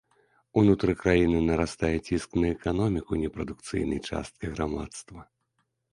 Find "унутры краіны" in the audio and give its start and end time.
0.59-1.41